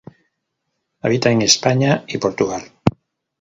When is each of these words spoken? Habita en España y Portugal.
Habita 1.03 1.29
en 1.29 1.43
España 1.43 2.05
y 2.07 2.17
Portugal. 2.17 2.63